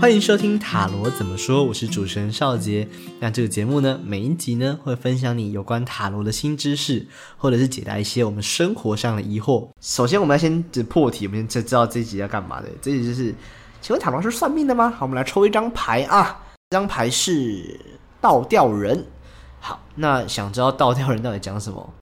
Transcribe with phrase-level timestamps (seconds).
[0.00, 2.88] 欢迎收听塔罗怎么说，我是主持人少杰。
[3.18, 7.06] 那这个节目呢，每一集呢会分享你有关塔罗的新知识，
[7.36, 9.68] 或者是解答一些我们生活上的疑惑。
[9.78, 12.68] 首先，我们要先破题，我们先知道这一集要干嘛的。
[12.80, 13.34] 这一集就是，
[13.82, 14.88] 请问塔罗是算命的吗？
[14.88, 17.78] 好，我们来抽一张牌啊，这张牌是
[18.22, 19.04] 倒吊人。
[19.60, 21.92] 好，那想知道倒吊人到底讲什么？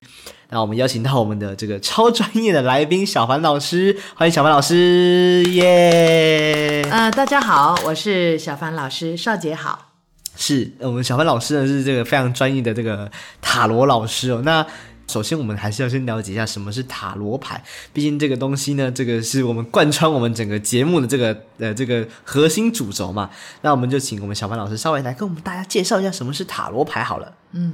[0.51, 6.81] 那我们邀请到我们的这个超专业的来宾小凡老师，欢迎小凡老师，耶！
[6.89, 9.91] 呃，大家好，我是小凡老师，少杰好。
[10.35, 14.41] 是我们小凡老师呢，是这个非常专业的这个塔罗老师哦。
[14.43, 14.65] 那
[15.05, 17.63] 首先我们还是要先了解一下什么是塔罗牌，
[17.93, 23.29] 毕竟这个东西呢，这个是我们贯穿我们整个节目的这个呃这个核心主轴嘛。
[23.61, 27.33] 那我们就请我们小凡老师稍微来跟我们大家介绍一下什么是塔罗牌好了。
[27.51, 27.73] 嗯。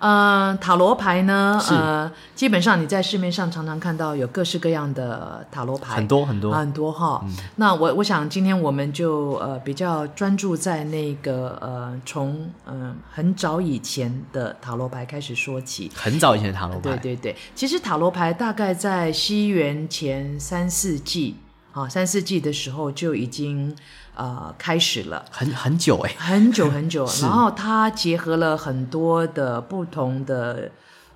[0.00, 7.22] 呃，塔罗牌呢，呃，基本上你在市面上常常看到有各式各样的塔罗牌，很多很多很多哈。
[7.56, 15.92] 那我我想今天我们就呃比较专注在那个呃从嗯很早以前的塔罗牌开始说起。
[15.94, 17.36] 很早以前的塔罗牌，对对对。
[17.54, 21.36] 其实塔罗牌大概在西元前三四纪
[21.72, 23.76] 啊，三四纪的时候就已经。
[24.14, 27.06] 呃，开始了，很很久哎，很久很久。
[27.22, 30.70] 然后它结合了很多的不同的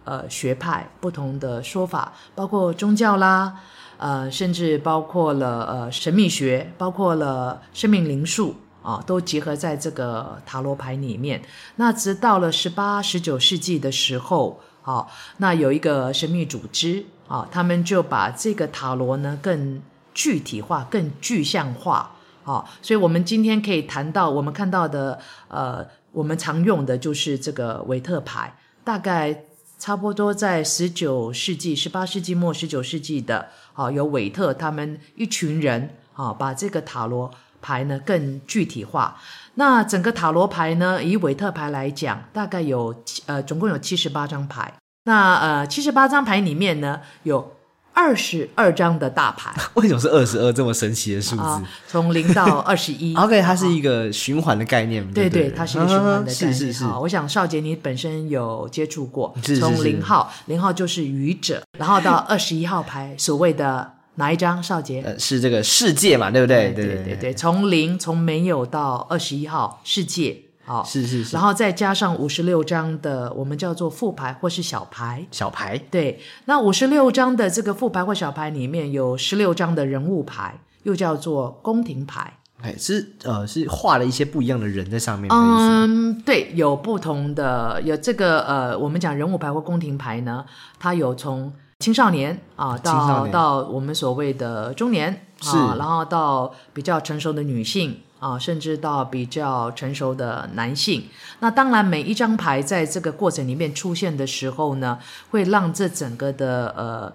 [0.05, 3.61] 呃学派、不同的说法，包括宗教啦，
[3.99, 11.43] 呃，甚至包括了呃神秘学，包括了生命灵数啊，都结合在这个塔罗牌里面。
[11.77, 15.07] 那直到了十八、十九世纪的时候，啊，
[15.39, 19.83] 那有一个神秘组织啊，他们就把这个塔罗呢更
[20.15, 22.13] 具体化、更具象化。
[22.45, 29.45] 好，所以我们今天可以谈到我们看到的，呃，我们常用的就是这个韦特牌，大概
[29.79, 37.31] 差不多在十九世纪、十八世纪末、十九世纪的，哦，有韦特他们一群人，哦，把这个塔罗
[37.63, 39.19] 牌呢更具体化。
[39.55, 42.95] 那整个塔罗牌呢，以韦特牌来讲，大概有
[43.25, 44.71] 呃，总共有七十八张牌。
[45.05, 47.57] 那呃，七十八张牌里面呢，有。
[47.95, 51.43] 二十二张的大牌， 为什么是二十二这么神奇的数字？
[51.87, 53.15] 从零到二十一。
[53.17, 55.09] OK，它是一个循环的概念。
[55.13, 56.35] 对对，它是一个循环的概念。
[56.35, 56.85] 是是是。
[57.01, 64.61] 我想少杰你本身有接触过，从零号，零号就是愚者，然后到二十一号牌，所谓的哪一张？
[64.63, 65.01] 少杰？
[65.07, 66.73] 呃，是这个世界嘛，对不对？
[66.73, 70.41] 对对对对，从零从没有到二十一号世界。
[70.67, 90.45] 好，是是是，然后再加上五十六张的我们叫做副牌或是小牌，小牌，对，那五十六张的这个副牌或小牌里面有十六张的人物牌，又叫做宫廷牌，哎，是呃是画了一些不一样的人在上面，嗯，对，有不同的，有这个呃，我们讲人物牌或宫廷牌呢，
[90.79, 98.01] 它有从青少年啊到到我们所谓的中年，啊，然后到比较成熟的女性。
[98.25, 101.05] 啊，甚至到比较成熟的男性，
[101.41, 104.99] 那当然每一张牌在这个过程里面出现的时候呢，
[105.29, 107.13] 会让这整个的呃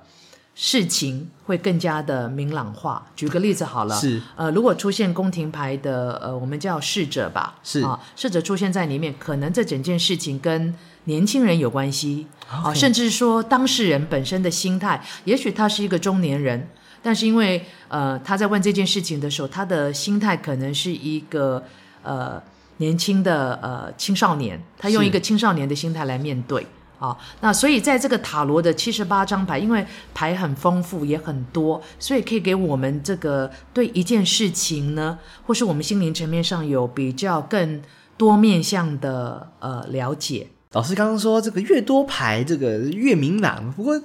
[0.54, 3.08] 事情会更加的明朗化。
[3.16, 16.70] 举个例子好了，是呃，如果出现宫廷牌的呃，我们叫侍者吧，是啊，侍者出现在里面，可能这整件事情跟年轻人有关系啊，甚至说当事人本身的心态，也许他是一个中年人。
[17.02, 21.64] 但是因为呃他在问这件事情的时候，他的心态可能是一个
[22.04, 22.42] 呃
[22.78, 26.66] 年轻的呃青少年，他用一个青少年的心态来面对
[27.00, 27.18] 啊。
[27.42, 37.82] 那所以在这个塔罗的七十八张牌，因为牌很丰富也很多，所以可以给我们这个对一件事情呢，或是我们心灵层面上有比较更
[38.18, 40.48] 多面向的呃了解。
[40.74, 44.02] 老师刚刚说这个越多牌，这个越明朗，不过。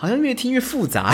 [0.00, 1.12] 好像越听越复杂。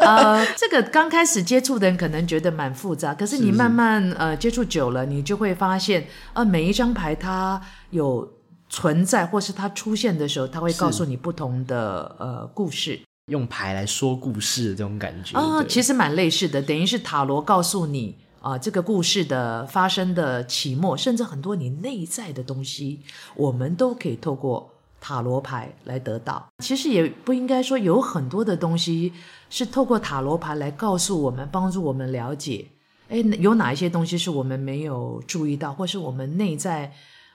[0.00, 8.30] 呃， 这个刚开始接触的人可能觉得蛮复杂，可是你慢慢呃接触久了，你就会发现，呃，每一张牌它有
[8.68, 13.00] 存在，或是它出现的时候，它会告诉你不同的呃故事。
[13.32, 23.00] 用牌来说故事这种感觉啊，其实蛮类似的，等于是塔罗告诉你啊这个故事的发生的起末，甚至很多你内在的东西，
[23.34, 24.73] 我们都可以透过。
[25.06, 29.12] 塔罗牌来得到，其实也不应该说有很多的东西
[29.50, 32.66] 是透过塔罗牌来告诉我们，帮助我们了解。
[33.10, 36.90] 哎，有哪一些东西是我们没有注意到，或是我们内在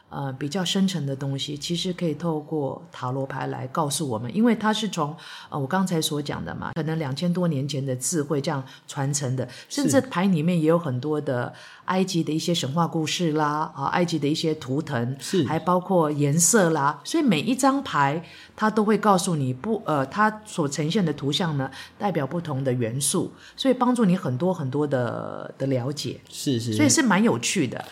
[0.10, 5.16] 呃比较深层的东西，其实可以透过塔罗牌来告诉我们，因为它是从
[5.50, 11.54] 呃我刚才所讲的嘛，可能两千多年前的智慧这样传承的，甚至牌里面也有很多的
[11.86, 15.46] 埃及的一些神话故事啦，啊，埃及的一些图腾，是。
[15.46, 18.24] 还包括颜色啦，所以每一张牌
[18.56, 27.84] 它都会告诉你不呃，它所呈现的图像呢代表不同的元素，所以帮助你很多很多的的了解，是是，所以是蛮有趣的。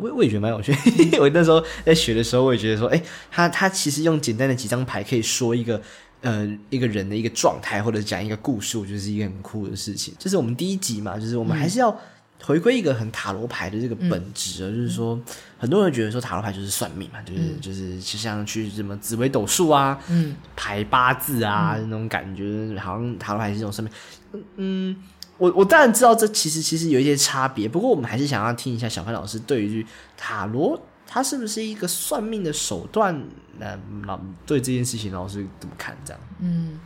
[0.00, 0.72] 我我也觉得蛮有趣。
[1.18, 5.82] 我那时候在学的时候，我也觉得说，哎，他他其实用简单的几张牌可以说一个
[6.20, 10.14] 呃一个人的一个状态，或者讲一个故事，我觉得是一个很酷的事情。
[10.18, 12.00] 这是我们第一集嘛，就是我们还是要
[12.44, 15.20] 回归一个很塔罗牌的这个本质啊，就是说
[15.58, 23.84] 很多人觉得说塔罗牌就是算命嘛，就是就是就像去什么紫微斗数啊，嗯，排八字啊那种感觉，好像塔罗牌是这种算
[24.32, 24.96] 命，嗯。
[25.42, 29.84] 我我当然知道这其实其实有一些差别，不过我们还是想要听一下小潘老师对于
[30.16, 33.20] 塔罗，它是不是一个算命的手段？
[33.58, 35.96] 那老对这件事情，老师怎么看？
[36.04, 36.20] 这样？
[36.38, 36.78] 嗯，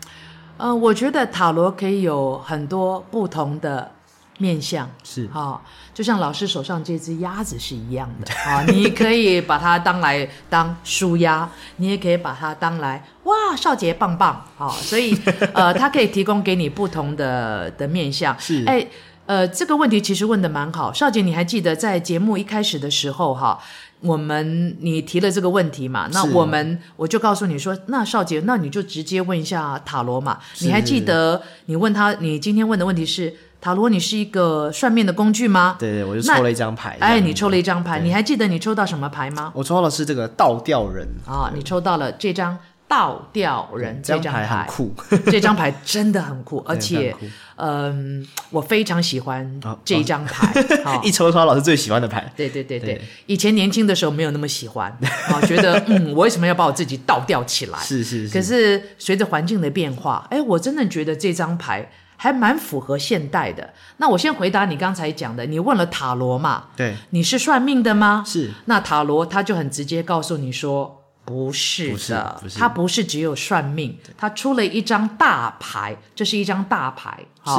[0.56, 3.92] 呃，我觉得塔罗可以有很多不同的。
[4.38, 4.88] 面相。
[5.02, 5.26] 是。
[5.28, 5.60] 哈，
[5.94, 8.32] 就像老师手上这只鸭子是一样的。
[8.44, 14.44] 啊，你可以把它当来当舒鸭，你也可以把它当来哇，少杰棒棒。
[14.58, 15.16] 啊，所以
[15.54, 18.38] 呃，它可以提供给你不同的的面相。
[18.38, 18.64] 是。
[18.66, 18.86] 哎，
[19.26, 23.58] 呃，这个问题其实问的蛮好，少杰，你还记得在节目一开始的时候哈，
[24.00, 26.08] 我们你提了这个问题嘛？
[26.12, 30.38] 那我们我就告诉你说，那少杰，那你就直接问一下塔罗嘛。
[30.60, 33.34] 你还记得你问他，你今天问的问题是？
[33.58, 35.76] 塔罗，你是一个算命的工具吗？
[35.78, 36.96] 对对，我就抽了一张牌。
[37.00, 39.50] 哎，你抽了一张牌，你还记得你抽到什么牌吗？
[39.56, 42.56] 我抽到的是这个倒吊人啊，你抽到了这张
[42.88, 44.94] 倒吊人这张牌，很酷，
[45.30, 47.14] 这张牌真的很酷， 而且，
[47.56, 50.52] 嗯，我非常喜欢这一张牌，
[51.02, 52.32] 一抽抽到老师最喜欢的牌。
[52.36, 54.90] 对对对对，以前年轻的时候没有那么喜欢，
[55.28, 57.78] 啊，觉得嗯，我为什么要把我自己倒吊起来？
[57.80, 58.32] 是是是。
[58.32, 61.90] 可是随着环境的变化，哎，我真的觉得这张牌。
[62.18, 63.74] 还蛮符合现代的。
[63.98, 66.68] 那我先回答你刚才讲的，你问了塔罗嘛？
[66.74, 68.24] 对，你是算命的吗？
[68.26, 68.52] 是。
[68.64, 71.02] 那塔罗他就很直接告诉你说。
[71.26, 77.52] 不是的，它不是只有算命，它出了一张大牌，这是一张大牌，是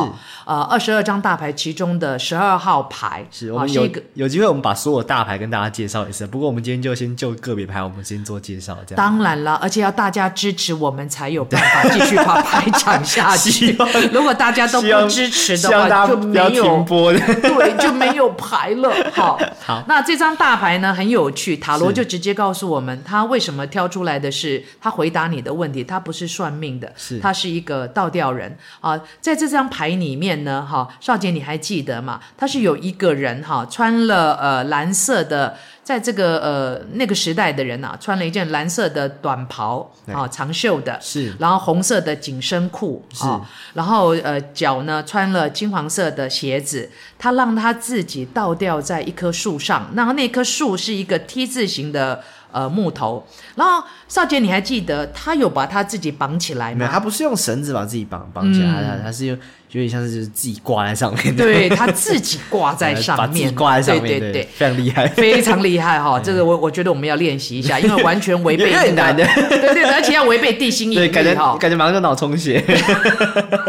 [0.46, 6.28] 呃二十二张大牌其中的十二号牌，是我们有有机会我们把所有大牌跟大家介绍一次。
[6.28, 8.98] 不过我们今天就先就个别牌，我们先做介绍，这样。
[8.98, 13.78] 当然了，而且要大家支持我们才有办法继续把牌讲下去。
[14.12, 18.92] 如果大家都不支持的话，就没有播的， 对，就没有牌了。
[19.14, 23.68] 好， 好，那这张大牌呢很有趣，塔罗就直接告诉我们他为什么。
[23.68, 28.98] 挑出来的是他回答你的问题，他不是算命的，是他是一个倒吊人啊。
[29.20, 32.20] 在这张牌里面呢，哈，少杰你还记得吗？
[32.36, 35.56] 他是有一个人哈，穿了呃蓝色的。
[35.88, 43.40] 在这个呃那个时代的人啊，穿了一件蓝色的短袍啊，长袖的，是，然后红色的紧身裤啊，
[43.74, 52.22] 然后呃脚呢穿了金黄色的鞋子，他让他自己倒吊在一棵树上，然后那棵树是一个 T 字形的
[52.52, 53.26] 呃木头，
[53.56, 56.80] 然后少杰你还记得他有把他自己绑起来吗？
[56.80, 59.40] 没有，他不是用绳子把自己绑绑起来，他他是用。
[59.72, 66.18] 有点像是就是自己挂在上面，对他自己挂在上面， 挂在上面，对对对，非常厉害，非常厉害哈！
[66.24, 72.64] 这个我我觉得我们要练习一下，因为完全违背 难的，对对，而且要违背地心引力哈，感觉马上就脑充血，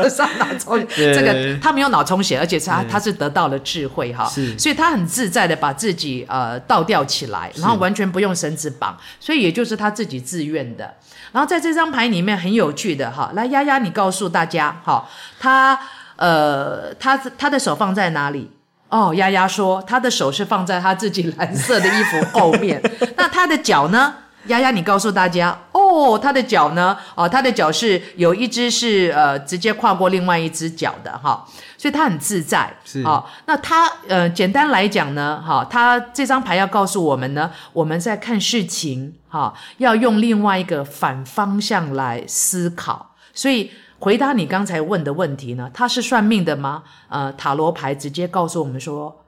[0.08, 4.24] 上脑充血，这个他没有脑充血，而且他他是得到了智慧哈，
[4.56, 10.94] 所以他很自在的把自己呃倒吊起来，然后完全不用绳子绑，所以也就是他自己自愿的。
[11.30, 15.06] 然后在这张牌里面很有趣的哈，来丫丫你告诉大家哈，
[15.40, 15.78] 他。
[16.18, 18.50] 呃，他他的手放在哪里？
[18.90, 22.82] 哦，丫丫说他的手是放在他自己蓝色的衣服后面。
[23.16, 24.14] 那他的脚呢？
[24.46, 26.96] 丫丫，你告诉大家哦，他的脚呢？
[27.14, 31.46] 哦，他的脚是有一只是呃直接跨过另外一只脚的哈，
[31.76, 32.72] 所以他很自在。
[32.82, 43.70] 是哦，那他呃简单来讲呢，哈，他这张牌要告诉我们呢，我们在看事情哈，要用另外一个反方向来思考，所以。
[44.00, 45.70] 回答你刚才问的问题呢？
[45.74, 46.84] 他是算命的吗？
[47.08, 49.24] 呃，塔罗牌直接告诉我们说，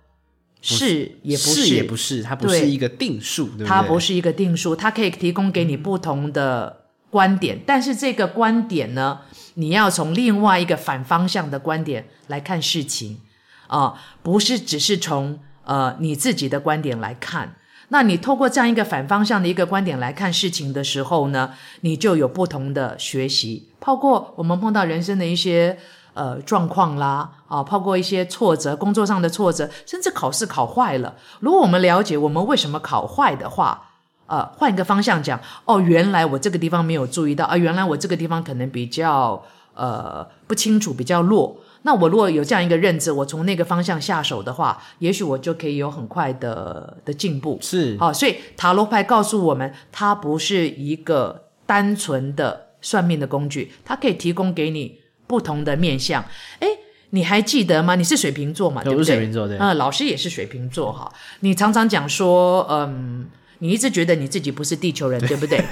[0.63, 3.67] 是也不是也不是，它不是一个定数，对不对？
[3.67, 9.21] 它不是一个定数，它可以提供给你不同的观点，但是这个观点呢，
[9.55, 13.21] 你要从另外一个反方向的观点来看事情
[13.67, 17.57] 啊，不是只是从呃你自己的观点来看。
[17.93, 23.69] 那你透过这样一个反方向的一个观点来看事情的时候呢，你就有不同的学习。
[23.79, 25.77] 包括我们碰到人生的一些
[26.15, 31.15] 呃状况啦，啊，包括一些挫折，工作上的挫折，甚至考试考坏了。
[31.41, 33.89] 如果我们了解我们为什么考坏的话，
[34.27, 39.43] 呃换一个方向讲，哦，原来我这个地方没有注意到，啊，原来我这个地方可能比较
[39.75, 41.57] 呃不清楚，比较弱。
[41.83, 47.59] 那我如果有这样一个认知，我从那个方向下手的话，也许我就可以有很快的的进步。
[47.61, 56.25] 是，好，所以塔罗牌告诉我们，它不是一个单纯的算命的工具，它可以提供给你不同的面相。
[56.59, 56.69] 诶，
[57.11, 57.95] 你还记得吗？
[57.95, 58.83] 你是水瓶座嘛？
[58.85, 59.05] 对不对？
[59.05, 59.57] 水瓶座对。
[59.57, 61.11] 嗯，老师也是水瓶座哈。
[61.41, 63.29] 你常常讲说，嗯。
[63.63, 65.63] 你一直觉得你自己不是地球人，对不对？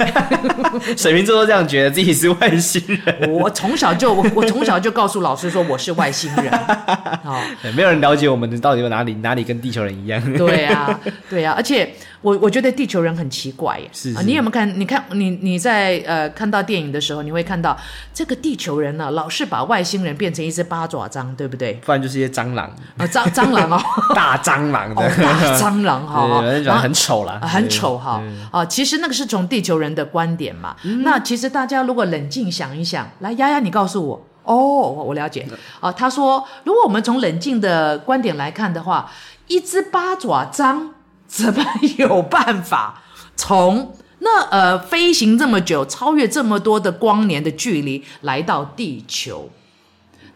[0.94, 3.32] 水瓶座都这样觉得自己是外星人。
[3.32, 6.52] 我从小就我我从小就告诉老师说我是外星人。
[7.24, 7.40] 好，
[7.74, 10.22] 没有人了解我们到底有哪里哪里跟地球人一样。
[10.34, 11.90] 对啊，对啊，而且
[12.20, 13.88] 我我觉得地球人很奇怪耶。
[13.90, 14.78] 是啊，你有没有看？
[14.78, 17.74] 你看你你在呃看到电影的时候，你会看到
[18.12, 21.72] 这个地球人呢，老是把外星人变成一只八爪章，对不对？
[21.86, 22.66] 不然就是一些蟑螂
[22.98, 23.82] 啊，蟑蟑螂 哦，
[24.14, 27.66] 大蟑螂的大蟑螂哈，然后很丑了，很。
[27.77, 28.64] 丑哈啊！
[28.64, 30.74] 其实那个是从地球人的观点嘛。
[31.04, 35.46] 那其实大家如果冷静想一想，来丫丫，你告诉我哦，我了解
[35.80, 35.92] 啊。
[35.92, 39.10] 他说，如果我们从冷静的观点来看的话，
[39.46, 40.94] 一只八爪章
[41.26, 41.64] 怎么
[41.98, 43.02] 有办法
[43.36, 49.50] 从那呃飞行这么久，超越这么多的光年的距离来到地球？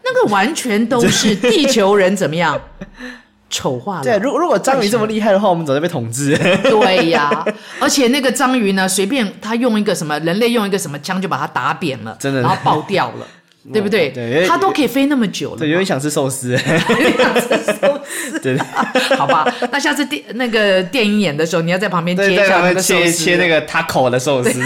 [0.05, 2.59] 那个完全都是地球人怎么样？
[3.53, 4.03] 丑化了。
[4.03, 6.35] 对，如如果章鱼这么厉害的话，我们早就被统治。
[6.65, 7.45] 对呀，
[7.79, 13.27] 而且那个章鱼呢，随便他用一个什么，人类用一个什么枪就把它打扁了，真的，然后爆掉了。
[13.71, 14.09] 对不对？
[14.09, 15.57] 对，他都可以飞那么久了。
[15.57, 16.51] 对，有点想吃寿司。
[16.51, 17.41] 有点想吃
[17.79, 18.39] 寿司。
[18.43, 18.57] 对，
[19.15, 19.47] 好吧。
[19.71, 24.61] 那下次电那个电影演的时候，你要在旁边切一下那个切切那个 taco 的寿司。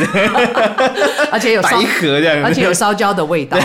[1.31, 3.57] 而且有白盒这样，而且有烧焦的味道，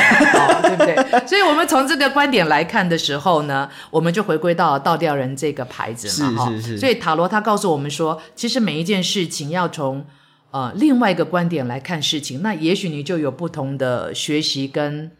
[0.62, 0.95] 对不对？
[1.27, 6.79] 所以，我们从这个观点来看的时候呢，我们就回归到倒吊人这个牌子嘛，是是是。
[6.79, 10.05] 所以塔罗他告诉我们说，其实每一件事情要从
[10.51, 15.11] 呃另外一个观点来看事情，那也许你就有不同的学习跟。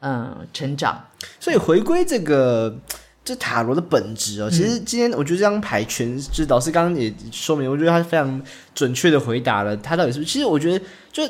[0.00, 1.04] 嗯，成长。
[1.40, 2.76] 所以回归这个
[3.24, 8.42] 这塔罗的本质哦，其实今天我觉得这张牌全，就是老师刚刚也说明，我觉得他非常
[8.74, 10.30] 准确的回答了他到底是不是。
[10.30, 11.22] 其实我觉得就。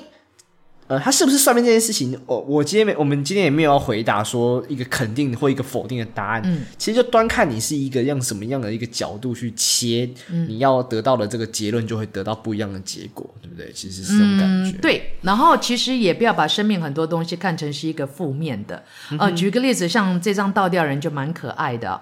[0.89, 2.19] 呃，他是不是算命这件事情？
[2.25, 6.41] 我我今天没，我们今天也没有要回答说一个肯定或一个否定的答案。
[6.47, 10.09] 嗯，其实就端看你是一个用什么样的一个角度去切，
[10.49, 13.71] 你要得到的这个结论就会得到不一样的结果，对不对？
[13.75, 14.79] 其实是这种感觉。
[14.79, 18.83] 对，然后其实也不要把生命很多东西看成是一个负面的。
[19.19, 22.01] 呃，举个例子，像这张倒吊人就蛮可爱的，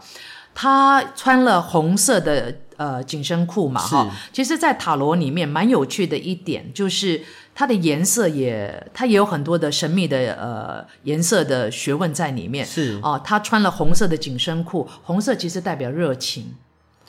[0.54, 4.14] 他穿了红色的呃紧身裤嘛，哈。
[4.32, 7.20] 其实，在塔罗里面蛮有趣的一点就是。
[7.56, 12.66] 它的颜色也，它也有很多的神秘的呃颜色的学问在里面。
[12.66, 13.00] 是。
[13.02, 16.54] 哦，他穿了红色的紧身裤，红色其实代表热情。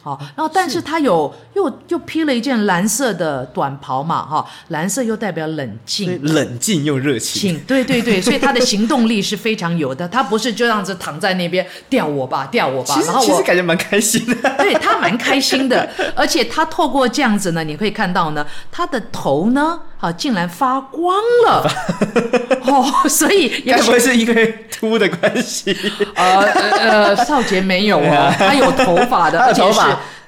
[0.01, 21.15] 好，然后但是他有又又披了一件蓝色的短袍嘛，哈，蓝色又代表冷静，冷静又热情，对对对，所以他的行动力是非常有的，他不是就这样子躺在那边吊我吧，吊我吧，然后其实感觉蛮开心的， 对他蛮开心的，而且他透过这样子呢，你可以看到呢，他的头呢，好竟然发光
[21.47, 21.69] 了，
[22.65, 25.75] 哦，所以该不会是因为秃的关系？
[26.15, 26.41] 呃
[26.77, 29.79] 呃，少杰没有哦，他有头发的，而且是。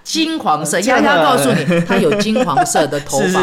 [0.03, 3.41] 金黄色，丫丫告诉你， 他有金黄色的头发，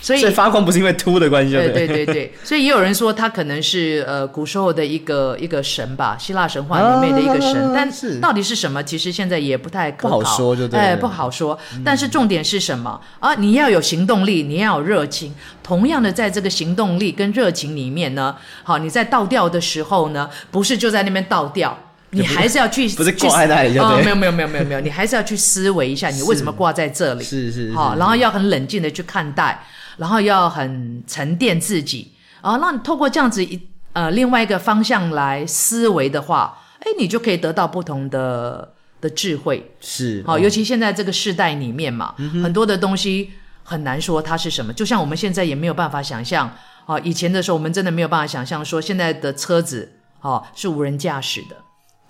[0.00, 1.52] 所以发光不是因为秃的关系。
[1.52, 11.58] 对对对对，所以也有人说他可能是呃古时候的一个一个神吧，希腊神话里面的一个神，但是到底是什么，其实现在也不太不好说，就哎不好说。
[11.84, 13.34] 但是重点是什么啊？
[13.34, 15.34] 你要有行动力，你要有热情。
[15.62, 21.76] 同样的，在这个行动力跟热情里面呢，好，你在倒吊的时候呢，不是就在那边倒吊。
[22.14, 27.24] 你还是要去不是挂在那里哦，没有没有没有没有没有， 你还是要去思维一下，你为什么挂在这里？
[27.24, 29.64] 是是好，然后要很冷静的去看待，
[29.96, 33.60] 然后要很沉淀自己，啊，那你透过这样子一
[33.92, 39.72] 呃另外一个方向来思维的话，哎，你就可以得到不同的的智慧。
[39.80, 43.30] 是好，尤其现在这个时代里面嘛，很多的东西
[43.62, 46.50] 很难说它是什么，就像我们现在也没有办法想象，
[46.86, 51.56] 啊，以前的时候我们真的没有办法想象说现在的车子，哦，是无人驾驶的。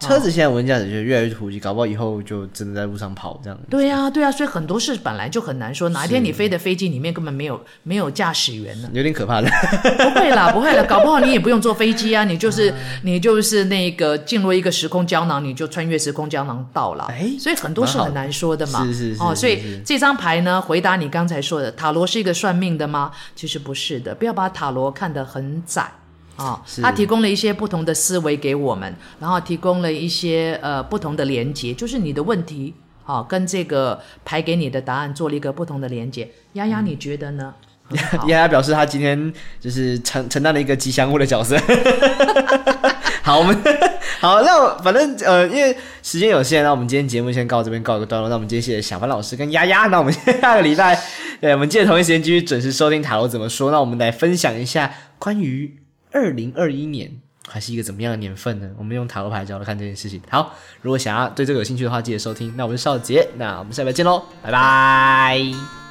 [0.07, 3.59] 车子现在无人驾驶就越来越普及，搞不好以后就真的在路上跑这样。
[3.71, 8.89] 对呀，对呀，所以很多事本来就很难说，哪一天你飞的飞机里面根本没有没有驾驶员呢？
[8.95, 9.49] 有点可怕的。
[9.49, 17.05] 不会啦， 不会啦，搞不好你也不用坐飞机啊，你就是你就是那个进入一个时空胶囊，你就穿越时空胶囊到了。
[17.09, 18.85] 哎，所以很多事很难说的嘛。
[18.85, 19.23] 是是是。
[19.23, 23.11] 哦，所以这张牌呢，回答你刚才说的，塔罗是一个算命的吗？
[23.35, 25.91] 其实不是的，不要把塔罗看得很窄。
[26.37, 32.75] 啊，他提供了一些不同的思维给我们，然后提供了一些呃不同的连接，就是你的问题
[33.07, 36.29] 哦，跟这个排给你的答案做了一个不同的连接。
[36.55, 37.55] 丫丫，你觉得呢？
[38.26, 41.55] 丫丫表示他今天就是承承担了一个吉祥物的角色。
[43.23, 43.57] 好，我们
[44.21, 48.29] 好，那反正呃，因为时间有限，那我们今天节目先告这边告一个段落。
[48.31, 50.99] 那我们今天谢谢小凡老师跟丫丫，那我们下个礼拜，
[51.43, 53.71] 对，我们记得同一时间继续准时收听塔罗怎么说。
[53.71, 55.75] 那我们来分享一下关于
[56.14, 57.11] 二零二一年
[57.47, 58.71] 还是一个怎么样的年份呢？
[58.78, 60.23] 我们用塔罗牌角度看这件事情。
[60.30, 62.54] 好，如果想要对这个有兴趣的话，记得收听。
[62.56, 65.84] 那我是少杰，那我们下礼拜见喽，拜拜。